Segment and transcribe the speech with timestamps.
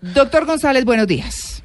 [0.00, 1.62] Doctor González, buenos días.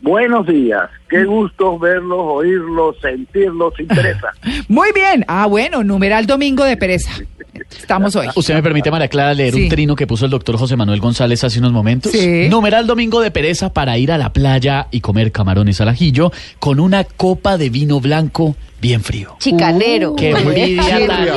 [0.00, 4.28] Buenos días, qué gusto verlos, oírlos, sentirlos, interesa.
[4.68, 7.10] Muy bien, ah bueno, numeral domingo de pereza.
[7.76, 8.28] Estamos hoy.
[8.36, 9.64] ¿Usted me permite, María Clara, leer Sí.
[9.64, 12.12] un trino que puso el doctor José Manuel González hace unos momentos?
[12.12, 12.48] Sí.
[12.48, 16.78] Numeral domingo de pereza para ir a la playa y comer camarones al ajillo con
[16.80, 19.36] una copa de vino blanco bien frío.
[19.40, 20.14] Chicanero.
[20.14, 21.34] ¡Qué envidia Qué programa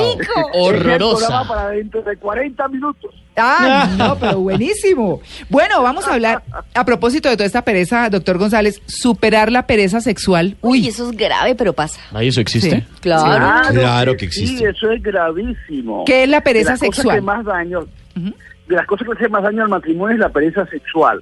[0.53, 1.43] horrorosa!
[1.47, 3.11] para dentro de 40 minutos.
[3.35, 5.21] Ah, no, pero buenísimo.
[5.49, 6.43] Bueno, vamos a hablar,
[6.73, 10.55] a propósito de toda esta pereza, doctor González, superar la pereza sexual.
[10.61, 11.99] Uy, Uy, eso es grave, pero pasa.
[12.13, 12.81] ¿Ay, eso existe?
[12.81, 12.83] Sí.
[13.01, 13.69] Claro.
[13.73, 14.69] Claro que Sí, existe.
[14.69, 16.03] eso es gravísimo.
[16.05, 17.15] ¿Qué es la pereza de las Cosas sexual?
[17.17, 17.79] que más daño,
[18.15, 18.33] Ujú.
[18.67, 21.21] de las cosas que hacen más daño al matrimonio es la pereza sexual.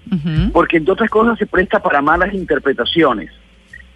[0.54, 3.32] Porque entre otras cosas se presta para malas interpretaciones.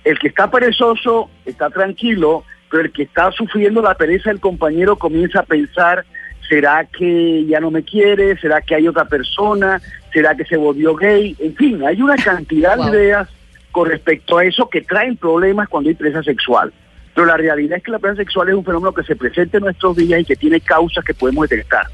[0.04, 4.98] El que está perezoso está tranquilo, pero el que está sufriendo la pereza del compañero
[4.98, 6.04] comienza a pensar,
[6.50, 8.38] ¿será que ya no me quiere?
[8.40, 9.80] ¿Será que hay otra persona?
[10.12, 11.36] ¿Será que se volvió gay?
[11.40, 12.92] En fin, hay una cantidad Wow.
[12.92, 13.30] de ideas
[13.74, 16.72] con respecto a eso que traen problemas cuando hay pereza sexual.
[17.16, 19.64] Pero la realidad es que la pereza sexual es un fenómeno que se presenta en
[19.64, 21.88] nuestros días y que tiene causas que podemos detectar.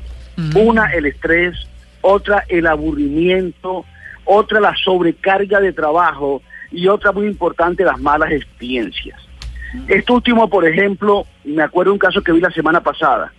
[0.55, 1.55] Una, el estrés,
[2.01, 3.85] otra, el aburrimiento,
[4.25, 9.19] otra, la sobrecarga de trabajo y otra muy importante, las malas experiencias.
[9.87, 13.31] Esto último, por ejemplo, me acuerdo un caso que vi la semana pasada.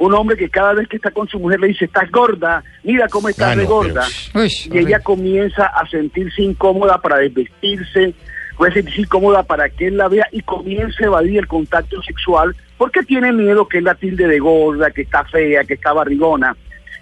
[0.00, 3.06] Un hombre que cada vez que está con su mujer le dice, estás gorda, mira
[3.08, 4.02] cómo estás Ah, de gorda.
[4.32, 8.14] pero- Uy, Y ella comienza a sentirse incómoda para desvestirse,
[8.56, 12.56] puede sentirse incómoda para que él la vea y comienza a evadir el contacto sexual
[12.78, 16.56] porque tiene miedo que él la tilde de gorda, que está fea, que está barrigona.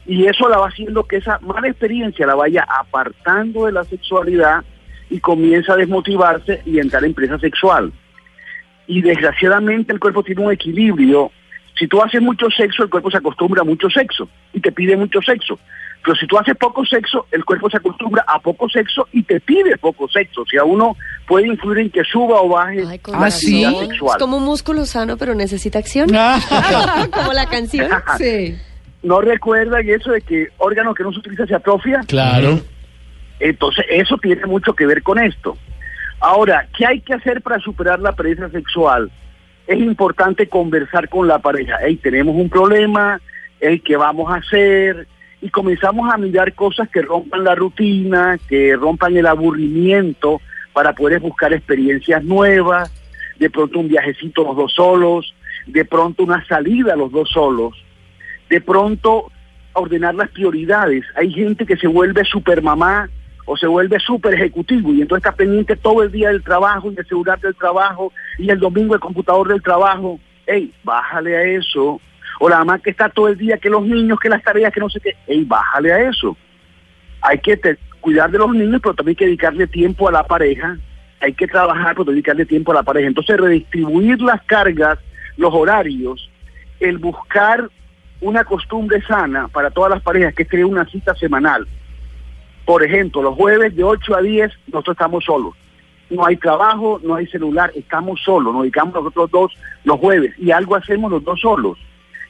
[0.04, 4.64] Y eso la va haciendo que esa mala experiencia la vaya apartando de la sexualidad
[5.08, 7.92] y comienza a desmotivarse y entrar en presa sexual.
[8.88, 11.30] Y desgraciadamente el cuerpo tiene un equilibrio.
[11.78, 14.96] Si tú haces mucho sexo, el cuerpo se acostumbra a mucho sexo y te pide
[14.96, 15.58] mucho sexo.
[16.04, 19.40] Pero si tú haces poco sexo, el cuerpo se acostumbra a poco sexo y te
[19.40, 20.42] pide poco sexo.
[20.42, 24.18] O sea, uno puede influir en que suba o baje Ay, Ah, la sexual.
[24.18, 26.08] como un músculo sano, pero necesita acción.
[27.12, 27.88] como la canción.
[28.18, 28.56] Sí.
[29.02, 32.00] ¿No recuerdan eso de que órgano que no se utiliza se atrofia?
[32.06, 32.60] Claro.
[33.38, 35.56] Entonces, eso tiene mucho que ver con esto.
[36.20, 39.10] Ahora, ¿qué hay que hacer para superar la pereza sexual?
[39.68, 41.76] Es importante conversar con la pareja.
[41.84, 43.20] Hey, tenemos un problema,
[43.60, 45.06] hey, ¿qué vamos a hacer?
[45.42, 50.40] Y comenzamos a mirar cosas que rompan la rutina, que rompan el aburrimiento
[50.72, 52.90] para poder buscar experiencias nuevas,
[53.38, 55.34] de pronto un viajecito los dos solos,
[55.66, 57.74] de pronto una salida los dos solos,
[58.48, 59.30] de pronto
[59.74, 61.04] ordenar las prioridades.
[61.14, 63.10] Hay gente que se vuelve super mamá
[63.50, 66.98] o se vuelve súper ejecutivo y entonces está pendiente todo el día del trabajo y
[66.98, 70.20] el celular del trabajo y el domingo el computador del trabajo.
[70.46, 71.98] Ey, bájale a eso.
[72.40, 74.80] O la mamá que está todo el día, que los niños, que las tareas, que
[74.80, 75.16] no sé qué.
[75.26, 76.36] Ey, bájale a eso.
[77.22, 77.58] Hay que
[78.02, 80.76] cuidar de los niños, pero también hay que dedicarle tiempo a la pareja.
[81.20, 83.08] Hay que trabajar, pero dedicarle tiempo a la pareja.
[83.08, 84.98] Entonces, redistribuir las cargas,
[85.38, 86.30] los horarios,
[86.80, 87.70] el buscar
[88.20, 91.66] una costumbre sana para todas las parejas, que es una cita semanal.
[92.68, 95.54] Por ejemplo, los jueves de 8 a 10 nosotros estamos solos.
[96.10, 99.52] No hay trabajo, no hay celular, estamos solos, nos dedicamos nosotros dos
[99.84, 101.78] los jueves y algo hacemos los dos solos.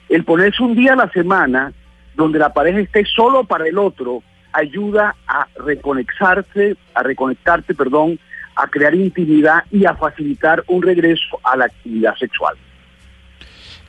[0.09, 1.72] El ponerse un día a la semana
[2.15, 4.22] donde la pareja esté solo para el otro
[4.53, 8.20] ayuda a reconectarse, a reconectarse, perdón,
[8.55, 12.55] a crear intimidad y a facilitar un regreso a la actividad sexual.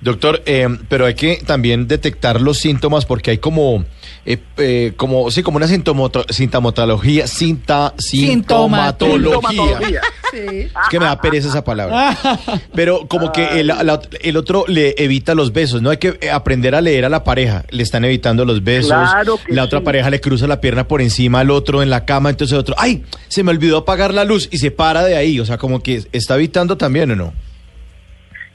[0.01, 3.83] Doctor, eh, pero hay que también detectar los síntomas porque hay como,
[4.25, 10.01] eh, eh, como, sí, como una sintomoto- sintomatología, sintomatología.
[10.31, 10.37] Sí.
[10.37, 12.17] Es que me da pereza esa palabra.
[12.75, 15.89] Pero como que el, la- el otro le evita los besos, ¿no?
[15.89, 17.65] Hay que eh, aprender a leer a la pareja.
[17.71, 18.91] Le están evitando los besos.
[18.91, 19.85] Claro que la otra sí.
[19.85, 22.75] pareja le cruza la pierna por encima al otro en la cama, entonces el otro,
[22.77, 23.03] ¡ay!
[23.27, 25.39] Se me olvidó apagar la luz y se para de ahí.
[25.39, 27.33] O sea, como que está evitando también, ¿o no?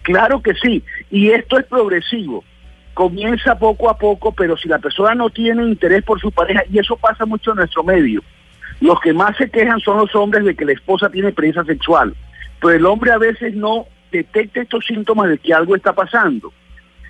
[0.04, 2.44] Claro que sí, y esto es progresivo.
[2.92, 6.78] Comienza poco a poco, pero si la persona no tiene interés por su pareja, y
[6.78, 8.22] eso pasa mucho en nuestro medio,
[8.82, 12.14] los que más se quejan son los hombres de que la esposa tiene experiencia sexual,
[12.60, 16.52] pero el hombre a veces no detecta estos síntomas de que algo está pasando.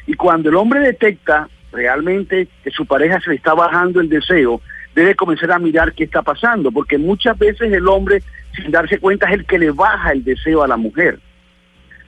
[0.06, 4.60] Y cuando el hombre detecta realmente que su pareja se le está bajando el deseo,
[4.94, 8.22] debe comenzar a mirar qué está pasando, porque muchas veces el hombre,
[8.54, 11.18] sin darse cuenta, es el que le baja el deseo a la mujer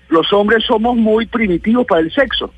[0.08, 2.52] los hombres somos muy primitivos para el sexo.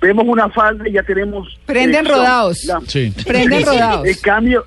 [0.00, 1.58] Vemos una falda y ya tenemos...
[1.66, 2.18] Prenden erección.
[2.18, 2.64] rodados.
[2.64, 3.12] La- Sí.
[3.26, 4.06] Prenden rodados.
[4.06, 4.64] En cambio,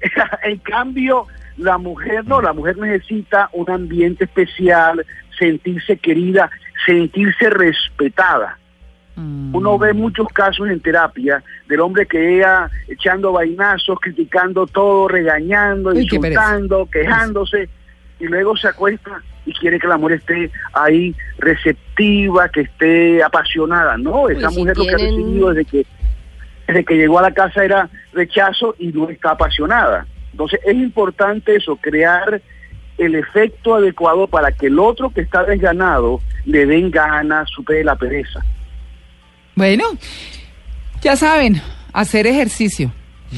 [0.42, 1.26] en cambio,
[1.56, 5.04] la mujer no, la mujer necesita un ambiente especial,
[5.38, 6.50] sentirse querida,
[6.84, 8.58] sentirse respetada.
[9.16, 9.54] Mm.
[9.54, 15.90] Uno ve muchos casos en terapia del hombre que llega echando vainazos, criticando todo, regañando,
[15.90, 17.68] Uy, insultando, quejándose,
[18.20, 23.96] y luego se acuesta y quiere que la mujer esté ahí receptiva, que esté apasionada.
[23.96, 25.86] No, esa si mujer lo que ha recibido desde que,
[26.66, 30.06] desde que llegó a la casa era rechazo y no está apasionada.
[30.32, 32.40] Entonces es importante eso, crear
[32.98, 37.96] el efecto adecuado para que el otro que está desganado le den ganas, supere la
[37.96, 38.40] pereza.
[39.54, 39.84] Bueno,
[41.00, 41.60] ya saben,
[41.92, 42.92] hacer ejercicio.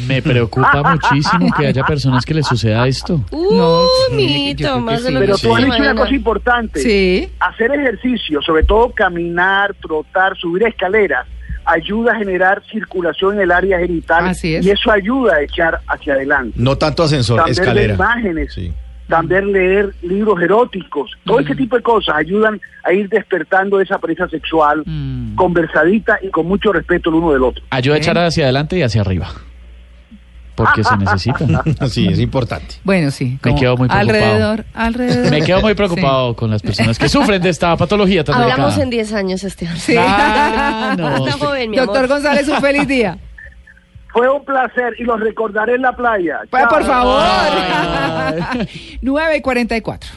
[0.07, 3.25] Me preocupa muchísimo que haya personas que les suceda esto.
[3.31, 3.83] Uh, No,
[4.13, 6.81] mito, más que de lo Pero que tú has dicho una cosa importante.
[6.81, 7.31] Sí.
[7.41, 11.27] Hacer ejercicio, sobre todo caminar, trotar, subir escaleras,
[11.65, 14.65] ayuda a generar circulación en el área genital Así es.
[14.65, 16.53] y eso ayuda a echar hacia adelante.
[16.61, 17.95] No tanto ascensor, También escalera.
[17.95, 18.73] imágenes, Sí.
[19.09, 21.45] también leer libros eróticos, todo Mm.
[21.45, 25.35] ese tipo de cosas ayudan a ir despertando esa pereza sexual Mm.
[25.35, 27.65] conversadita y con mucho respeto el uno del otro.
[27.71, 29.29] Ayuda a echar hacia adelante y hacia arriba.
[30.57, 31.63] Porque se necesita.
[31.89, 32.77] Sí, es importante.
[32.83, 33.39] Bueno, sí.
[33.45, 34.01] Me quedo muy preocupado.
[34.01, 35.31] Alrededor, alrededor.
[35.31, 38.83] Me quedo muy preocupado con las personas que sufren de esta patología tan Hablamos delicada.
[38.83, 39.77] en 10 años, Esteban.
[39.77, 39.95] Sí.
[39.99, 41.27] Ah, no.
[41.39, 42.09] Joven, mi Doctor amor.
[42.09, 43.19] González, un feliz día.
[44.13, 46.39] Fue un placer y los recordaré en la playa.
[46.51, 47.21] Pues, por favor.
[47.23, 50.11] Ay, 9 y 44.